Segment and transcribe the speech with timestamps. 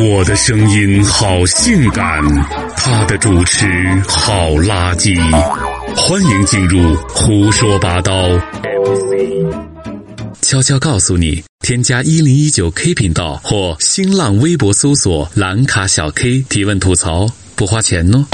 [0.00, 2.22] 我的声音好性感，
[2.76, 3.66] 他的主持
[4.06, 5.20] 好垃圾。
[5.96, 8.12] 欢迎进入胡说八道。
[10.40, 18.24] 悄悄告诉你，添加一零一九 K 频道或新浪微博搜索“蓝卡小 K” 提问吐槽，不花钱哦。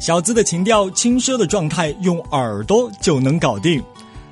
[0.00, 3.82] 小资的情调，轻奢的状态，用耳朵就能搞定。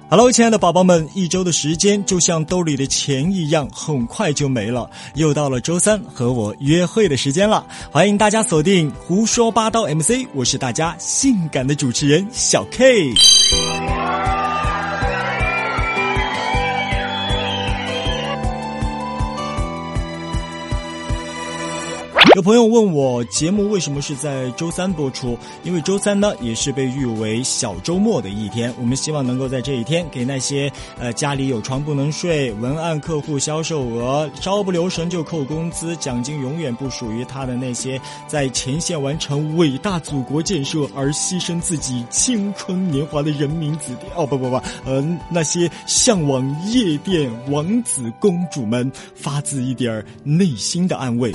[0.08, 4.88] Hello，亲爱的宝宝们，一周的时间就像兜里的钱一样，很快就没了。
[5.14, 13.12] 又到了周三和我约会的时间了，欢迎大家锁定胡说八道 MC，我是大家性感的主持人小 K。
[22.38, 25.36] 有朋友问我，节目为什么是在周三播出？
[25.64, 28.72] 因为周三呢，也是被誉为小周末的一天。
[28.78, 51.32] 我们希望能够在这一天，给那些呃家里有床不能睡、文案客户销售额稍不留神就扣工资、奖金永远不属于他的那些在前线完成伟大祖国建设而牺牲自己青春年华的人民子弟哦不不不，呃那些向往夜店王子公主们发自一点内心的安慰。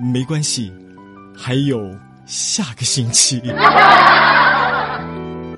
[0.00, 0.45] 没关系，
[1.36, 1.90] 还有
[2.26, 3.42] 下个星期。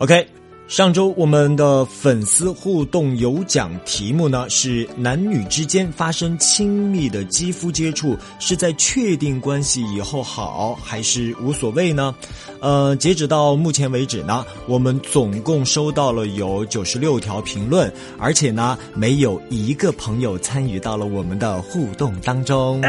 [0.01, 0.25] OK，
[0.69, 12.15] 上周我们的粉丝互动有奖题目呢是男女之间发生亲密的肌肤接触是在确定关系以后好还是无所谓呢？
[12.61, 22.81] 呃，截止到目前为止呢，我们总共收到了有九十六条评论，而且呢，没有一个朋友参与到了我们的互动当中。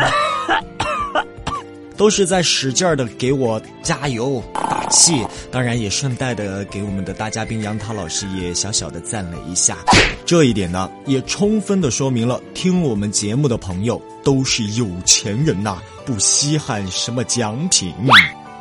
[1.99, 9.77] 都是在使劲儿的给我加油打气，当然也顺带的给我们的大嘉宾杨涛老师也小小的赞了一下。
[10.25, 17.93] 这一点呢，也充分的说明了听我们节目的朋友都是有钱人呐，不稀罕什么奖品，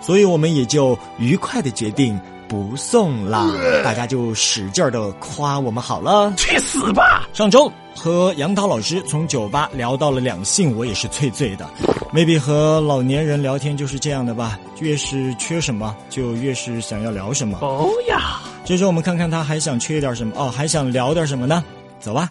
[0.02, 2.18] 所以我们也就愉快的决定
[2.48, 3.46] 不送啦。
[3.84, 7.28] 大家就使劲儿的夸我们好了，去死吧！
[7.32, 11.68] 上周和杨涛老师从酒吧聊到了两性，我也是醉醉的。
[12.12, 17.58] maybe 和老年人聊天就是这样的吧，越是缺什么，就越是想要聊什么。
[17.60, 21.62] 哦呀，这时候我们看看他还想缺点什么哦，还想聊点什么呢？
[22.00, 22.28] 走吧。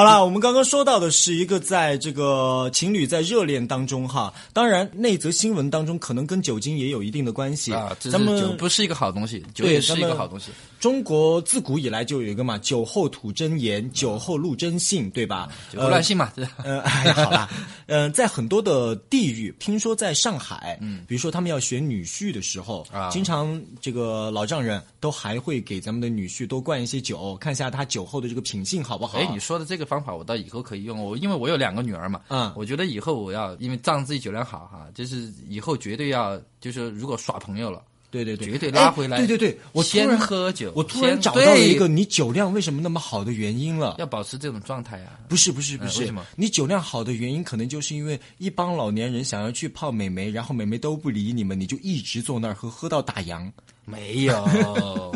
[0.00, 7.94] 好了，我们刚刚说到的是一个在这个情侣在热恋当中哈，当然那则新闻当中可能跟酒精也有一定的关系啊。
[7.98, 10.52] 咱们酒不是一个好东西，酒也是一个好东西。
[10.78, 15.50] 中国自古以来就有一个嘛，酒后吐真言，酒后露真性，对吧？
[15.70, 16.32] 酒后乱性嘛，
[16.64, 16.80] 呃，
[17.12, 17.50] 好吧，
[17.84, 29.18] 嗯， 在很多的地域，听说在上海，嗯，比如说他们要选女婿的时候啊，经常这个老丈人都还会给咱们的女婿多灌一些酒，看一下他酒后的这个品性好不好。
[29.18, 31.02] 哎，你说的这个方法，我到以后可以用。
[31.02, 37.82] 我因为我有两个女儿嘛，嗯，我觉得以后我要因为仗自己酒量好哈，就是以后绝对要就是如果耍朋友了。
[38.12, 39.18] 对对对，绝对拉回来。
[39.18, 43.94] 对对对，我先喝酒，我突然找到了一个你酒量为什么那么好的原因了。
[44.00, 45.20] 要保持这种状态啊？
[45.28, 46.26] 不是不是不是，为什么？
[46.34, 53.48] 你酒量好的原因，可能就是因为一帮老年人想要去泡美眉，然后美眉都不理你们，你就一直坐那儿喝，喝到打烊。
[53.84, 55.14] 没有，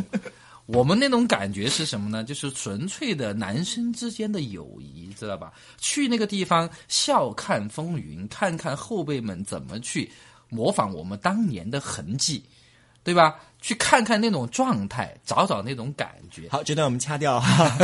[0.66, 2.24] 我们那种感觉是什么呢？
[2.24, 5.52] 就是纯粹的男生之间的友谊，知道吧？
[5.78, 10.10] 去那个地方笑看风云，看看后辈们怎么去
[10.48, 12.44] 模仿我们当年的痕迹。
[13.04, 13.38] 对吧？
[13.60, 16.48] 去看看那种状态，找找那种感觉。
[16.48, 17.76] 好，这段我们掐掉哈。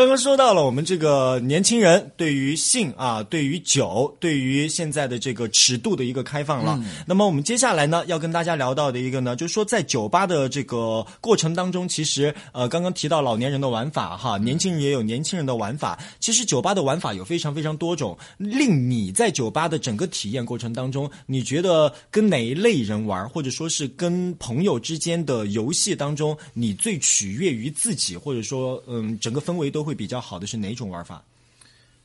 [0.00, 6.82] 刚刚说到了我们这个年轻人对于性啊，对于酒，对于现在的这个尺度的一个开放了。
[7.06, 15.98] 那么我们接下来呢，要跟大家聊到的一个呢，就是说在酒吧的这个过程当中，其实呃，刚刚提到老年人的玩法哈，年轻人也有年轻人的玩法。
[16.18, 18.16] 其实酒吧的玩法有非常非常多种。
[18.38, 31.22] 令你在酒吧的整个体验过程当中，你觉得跟哪一类人玩，或者说是跟朋友之间的游戏当中，你最取悦于自己，或者说嗯，整个氛围都会比较好的是哪种玩法？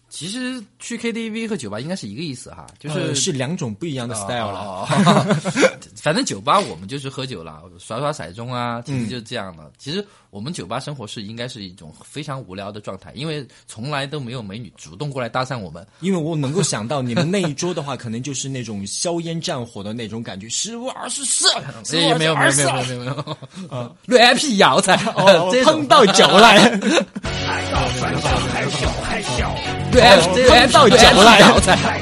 [0.07, 4.87] 其实去 KTV 和酒吧应该是一个意思哈，就是、呃是两种不一样的 style 了。
[6.05, 9.71] 反正酒吧我们就是喝酒了，耍耍骰盅啊，其实就是这样的。
[9.79, 15.83] 其实我们酒吧生活是应该是一种非常无聊的状态，因为从来都没有美女主动过来搭讪我们。
[16.01, 21.49] 因为我能够想到你们那一桌的话，可能就是那种硝烟战火的那种感觉，十五二十四，
[21.83, 23.05] 十五哎，没有没有没有没有没有没
[23.71, 25.73] 有，乱辟谣才哦，这种。
[25.73, 26.69] 碰到酒来，
[29.91, 31.41] 乱碰到酒来，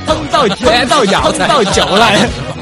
[0.06, 2.28] 碰到碰到摇碰到酒来，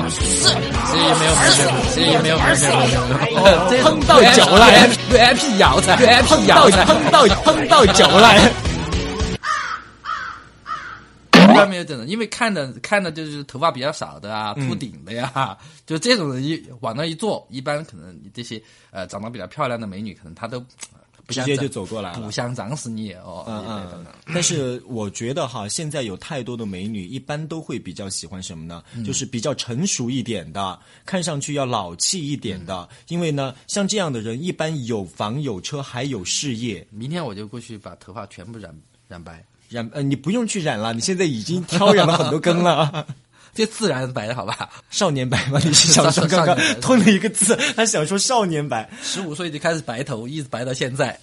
[0.91, 1.51] 这也没有没有
[1.95, 6.83] 这也没有没有没有没有没有，碰到酒来，乱辟谣才乱碰辟谣才。
[6.83, 8.51] 到碰到碰到酒来。
[11.55, 18.61] 外面有这种，因为看的看的就是头发比较少的啊，秃顶的呀，就这种人一往那一坐，一般可能你这些
[18.91, 20.63] 呃长得比较漂亮的美女，可能她都
[21.31, 22.31] 直接就走过来了不。
[22.31, 23.45] 想脏死你哦。
[23.47, 28.83] 嗯嗯，但是我觉得哈，现在有太多的美女，一般都会比较喜欢什么呢？
[29.05, 32.87] 就是比较成熟一点的，看上去要老气一点的。
[33.07, 36.85] 因为呢，像这样的人，一般有房有车还有事业。
[36.89, 38.75] 明天我就过去把头发全部染
[39.07, 43.05] 染白，染呃，你不用去染了，你现在已经挑染了很多根了。
[43.53, 44.69] 就自然白好吧？
[44.89, 45.59] 少年白吗？
[45.63, 48.89] 你是想说刚刚吞了一个字，他想说少年白。
[49.03, 51.19] 十五岁就开始白头，一直白到现在。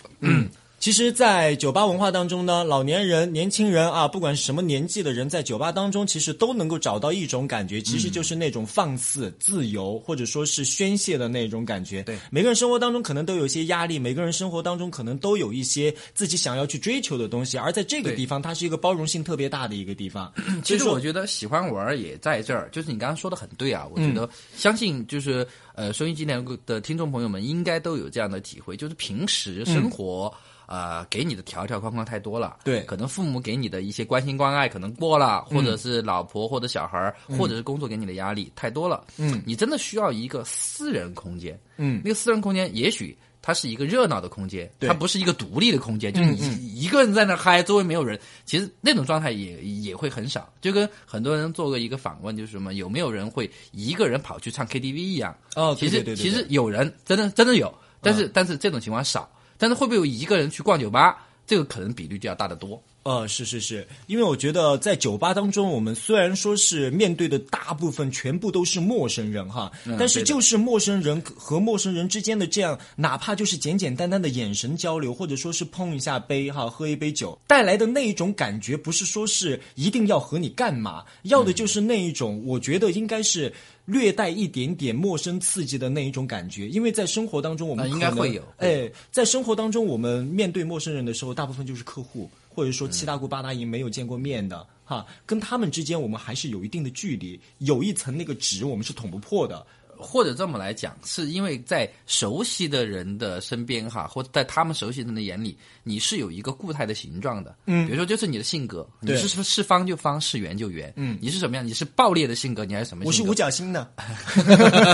[0.81, 12.05] 其实，在酒吧文化当中呢，老年人、年轻人啊，不管是什么年纪的人，在酒吧当中，其实都能够找到一种感觉，其实就是那种放肆、自由，或者说是宣泄的那种感觉。
[12.05, 20.33] 对每个人生活当中可能都有一些压力，每个人生活当中可能都有一些自己想要去追求的东西，而在这个地方，它是一个包容性特别大的一个地方。
[20.63, 23.85] 其实我觉得喜欢玩儿也在这儿，就是你刚刚说的很对啊。
[23.93, 25.45] 我觉得相信就是
[25.75, 30.33] 呃，收音机前的听众朋友们应该都有这样的体会，就是平时生活。
[30.69, 32.83] 呃，给你的条条框框太多了，对。
[32.83, 42.03] 可能父母给你的一些关心关爱可能过了，或者是老婆或者小孩儿，或者是工作给你的压力太多了，嗯，你真的需要一个私人空间，嗯。
[42.05, 44.87] 那个私人空间也许它是一个热闹的空间，对。
[44.87, 46.37] 它不是一个独立的空间，就是你
[46.75, 50.53] 一个人在那嗨，周围没有人，其实那种状态也也会很少。
[50.61, 55.35] 就跟很多人做过一个访问，就是什么有没有人会一个人跑去唱 KTV 一样。
[55.57, 57.73] 哦，其实其实有人真的真的有，
[58.03, 59.27] 但是、但是这种情况少。
[59.59, 61.27] 但是会不会有一个人去逛酒吧？
[61.47, 62.83] 这个可能比率就要大得多。
[63.05, 83.51] 呃，是是是，因为我觉得在酒吧当中，我们虽然说是面对的大部分全部都是陌生人哈，但是就是陌生人和陌生人之间的这样，哪怕就是简简单单的眼神交流，或者说是碰一下杯哈，喝一杯酒，带来的那一种感觉，不是说是一定要和你干嘛，要的就是那一种，我觉得应该是。
[83.89, 99.67] 略带一点点陌生刺激的那一种感觉，因为在生活当中我们应该会有哎，在生活当中，我们面对陌生人的时候，大部分就是客户，或者说七大姑八大姨没有见过面的，哈，跟他们之间我们还是有一定的距离，有一层那个纸我们是捅不破的。
[99.99, 107.57] 或者这么来讲，是因为在熟悉的人的身边哈，或者在他们熟悉的人的眼里，你是有一个固态的形状的。
[107.67, 110.93] 嗯，比如说就是你的性格，你对是是方就方，是圆就圆。
[110.97, 111.67] 嗯，你是什么样？
[111.67, 113.09] 你是爆裂的性格，你还是什么性格？
[113.09, 113.91] 我是五角星的，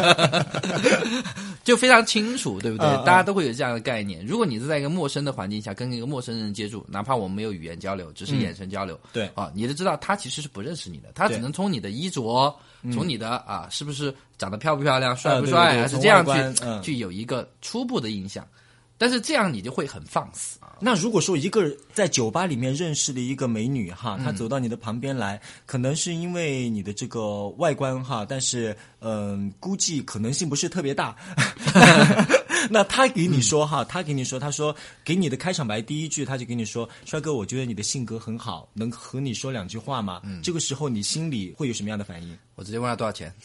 [1.64, 2.86] 就非常清楚，对不对？
[3.04, 4.24] 大家都会有这样的概念。
[4.24, 12.54] 如果你是在一个陌生的环境下跟一个陌生人接触，哪怕我们没有语言交流，只是眼神交流，嗯对啊，你都知道他其实是不认识你的，他只能从你的衣着，
[12.92, 16.32] 从你的啊是不是长得漂不漂亮、帅不对帅，还是这样去
[16.64, 18.46] 嗯去有一个初步的印象。
[18.96, 20.72] 但是这样你就会很放肆啊。
[20.80, 31.14] 那如果说一个在酒吧里面认识的一个美女哈，嗯她走到你的旁边来，可能是因为你的这个外观哈，但是嗯、估计可能性不是特别大。
[32.70, 34.74] 那他给你说哈，他给你说，他说
[35.04, 40.22] 给你的开场白第一句，他就给你说，帅哥，我觉得你的性格很好，能和你说两句话吗？
[40.24, 42.34] 嗯这个时候你心里会有什么样的反应？
[42.54, 43.30] 我直接问他多少钱，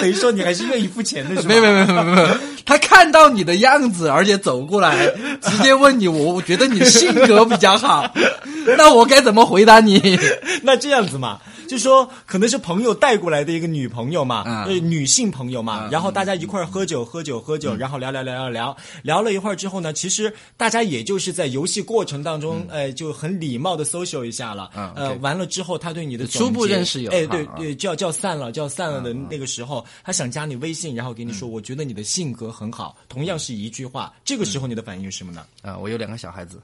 [0.00, 1.48] 等于说你还是愿意付钱的 是吧？
[1.48, 2.28] 没有没有没有没有没有，
[2.64, 5.08] 他看到你的样子，而且走过来，
[5.42, 8.12] 直接问你，我我觉得你性格比较好，
[8.78, 10.18] 那我该怎么回答你？
[10.62, 11.38] 那这样子嘛，
[11.70, 14.64] 就说可能是朋友带过来的一个女朋友嘛，嗯。
[14.64, 35.44] 呃，女性朋友嘛，然后大家一块儿喝酒，喝酒，喝酒，然后聊聊聊聊聊，聊了一会儿之后呢，其实大家也就是在游戏过程当中，呃，就很礼貌的 social 一下了，嗯呃，完了之后，他对你的初步认识有哎，对啊对，就要就要散了，就要散了的那个时候，他想加你微信，然后给你说，我觉得你的性格很好，同样是一句话，这个时候你的反应是什么呢？
[35.62, 36.60] 啊，我有两个小孩子，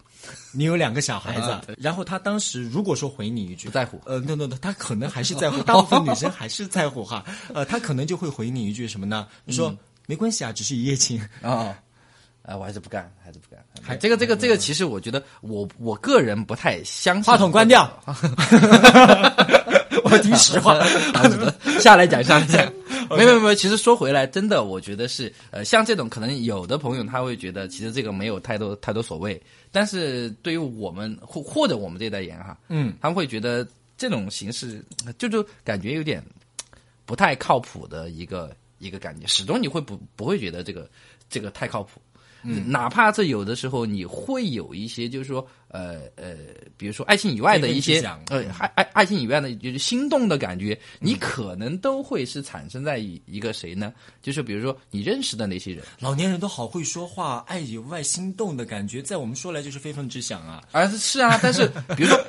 [0.51, 4.01] 你有两个小孩子 然后他当时如果说回你一句不在乎。
[4.05, 7.25] 呃，no no no，他可能还是在乎， 大部分女生还是在乎哈，
[7.55, 9.27] 呃，他可能就会回你一句什么呢？
[9.45, 9.77] 你说、
[10.07, 11.75] 没关系啊，只是一夜情，哦，
[12.43, 13.99] 呃，我还是不干，还是不干。
[13.99, 17.25] 这个这个这个，其实我觉得我我个人不太相信。
[17.25, 17.89] 话筒关掉。
[20.05, 20.79] 我听实话，
[21.81, 22.73] 下来讲，下来讲。
[23.11, 29.41] 没有没有，其实说回来，真的，我觉得是，呃，像这种可能有的朋友他会觉得，其实这个没有太多太多所谓。
[29.73, 34.85] 但是对于我们或或者我们这代人哈，嗯，他们会觉得这种形式
[35.19, 36.23] 就就感觉有点
[37.05, 40.91] 不太靠谱的一个一个感觉，始终你会不不会觉得这个
[41.29, 42.01] 这个太靠谱。
[42.49, 46.37] 嗯，哪怕是有的时候你会有一些，就是说，呃呃，
[46.77, 53.93] 比如说爱情以外的一些，呃，爱爱爱情以外的，就是心动的感觉，你可能都会是产生在一一个谁呢？
[54.23, 55.83] 就是比如说你认识的那些人。
[55.99, 60.63] 老年人都好会说话，爱以外心动的感觉，在我们说来就是非分之想啊。
[60.71, 62.27] 啊，是啊，但是 比如说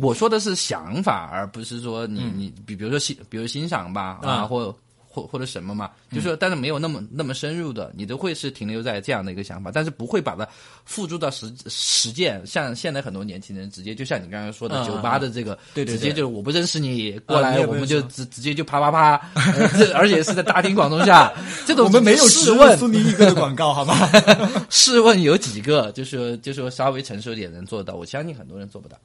[0.00, 4.74] 我说的是想法，而不是说你你比比如说欣，比如欣赏吧啊，或。
[5.12, 10.46] 或或者什么嘛，就说但是没有那么那么深入的，你都会是停留在这样的一个想法，但是不会把它
[10.84, 12.40] 付诸到实实践。
[12.46, 19.28] 像现在很多年轻人直接就像你刚刚说的酒吧的这个，对对，直接就是我不认识你过来，我们就直直接就啪啪啪，
[19.96, 21.32] 而且是在大庭广众下，
[21.66, 24.08] 这种 我们没有试问苏宁易哥的广告好吗？
[24.70, 27.94] 试问有几个就是就说稍微成熟点能做到？
[27.94, 28.96] 我相信很多人做不到。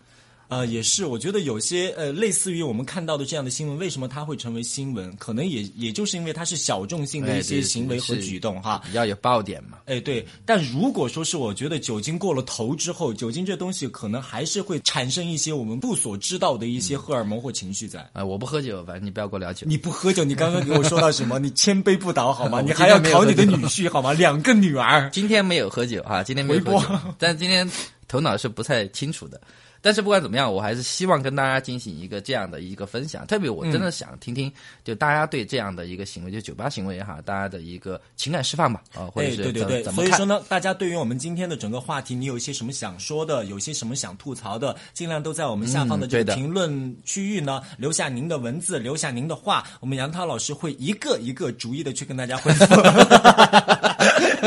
[0.48, 5.16] 呃，也是，我觉得有些呃，类似于我们看到的这样的新闻，为什么它会成为新闻？
[5.18, 9.80] 可能也也就是因为它是小众性的一些行为和举动哈，要有爆点嘛。
[9.86, 10.26] 哎，对。
[10.46, 18.08] 但如果说是我觉得酒精过了头之后，酒精这东西可能还是会产生一些我们不所知道的一些荷尔蒙或情绪在。
[18.14, 19.66] 啊，我不喝酒，反正你不要给我聊酒。
[19.68, 21.38] 你不喝酒，你刚刚给我说到什么？
[21.40, 22.62] 你千杯不倒好吗？
[22.62, 24.14] 你还要考你的女婿好吗？
[24.14, 25.10] 两个女儿。
[25.12, 27.70] 今天没有喝酒哈，今天没有喝酒，但今天
[28.08, 29.42] 头脑是不太清楚的。
[29.86, 33.24] 但是不管怎么样，我还是希望跟大家进行一个这样的一个分享。
[33.28, 34.52] 特别我真的想听听，
[34.84, 39.84] 就大家对这样的一个行为，就酒吧行为哈，大家的一个情感释放吧，啊，或者是对对对。
[39.94, 52.66] 所以说呢，大家对于我们今天的整个话题，你有一些什么想说的，有些什么想吐槽的，尽量都在我们下方的这个评论区域呢，留下您的文字，留下您的话，我们杨涛老师会一个一个逐一的去跟大家回复。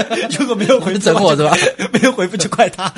[0.38, 1.56] 如果没有回复， 整我是吧？
[1.92, 2.92] 没有回复就怪他。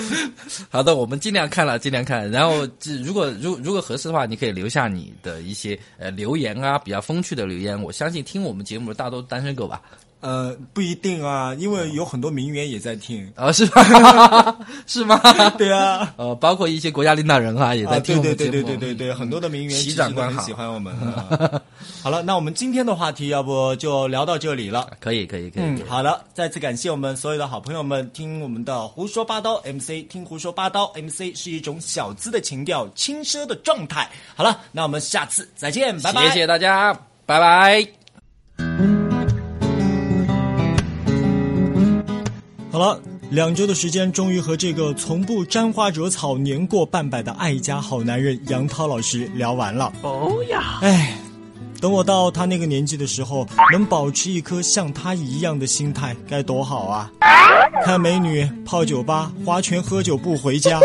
[0.70, 1.78] 好的，我们尽量看了。
[1.78, 2.66] 尽量看，然后
[3.04, 7.80] 如果如如果合适的话，你可以留下你的一些呃留言啊，比较风趣的留言。
[7.80, 9.80] 我相信听我们节目的大多单身狗吧。
[10.24, 14.56] 呃，不一定啊，因为有很多名媛也在听啊，是吧？
[14.86, 15.20] 是吗？
[15.58, 18.50] 对啊，呃，包括一些国家领导人啊，也在听我们节目。
[18.50, 20.96] 对对对对对对，很多的名媛其长官很喜欢我们。
[22.02, 24.88] 好了，那我们今天的话题要不就聊到这里了？
[24.98, 25.62] 可以可以可以。
[25.62, 34.08] 嗯，好的，再次感谢我们所有的好朋友们听我们的胡说八道 MC，听胡说八道 MC 是一种小资的情调，轻奢的状态。
[34.34, 36.22] 好了，那我们下次再见，拜拜。
[36.28, 38.93] 谢谢大家，拜拜。
[42.74, 43.00] 好了，
[43.30, 49.92] 两周的时间，终于和这个从不沾花惹草、年过半百的爱家好男人杨涛老师聊完了。
[50.02, 51.16] 哦呀，哎，
[51.80, 57.08] 等我到他那个年纪的时候，能保持一颗像他一样的心态，该多好啊！
[57.84, 60.80] 看美女，泡酒吧，划拳喝酒不回家。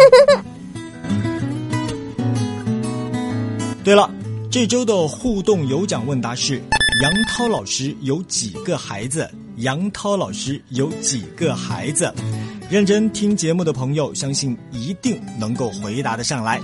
[3.83, 4.07] 对了，
[4.51, 6.61] 这周的互动有奖问答是：
[7.01, 9.27] 杨涛老师有几个孩子？
[9.59, 12.13] 杨涛老师有几个孩子？
[12.69, 16.61] 认真听节目的朋友，相信一定能够回答得上来。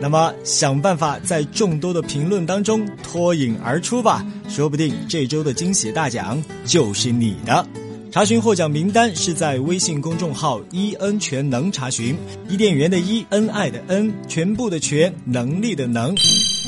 [0.00, 7.66] 那么，想办法在众多的评论当中脱颖而出吧，说不定这周的惊喜大奖就是你的。
[8.12, 12.14] 查询获奖名单是在微信公众号“伊恩全能”查询，
[12.48, 16.14] 伊甸园的伊，恩爱的恩，全部的全，能力的能。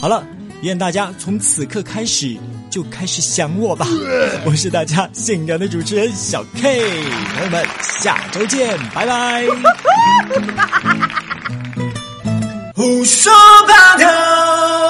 [0.00, 0.26] 好了，
[0.62, 2.36] 愿大家从此刻开始。
[2.74, 3.86] 就开始想我吧，
[4.44, 6.82] 我是大家性感的主持人小 K，
[7.32, 7.64] 朋友们，
[8.00, 9.46] 下周见，拜拜。
[12.74, 13.32] 胡说
[13.68, 14.83] 八道。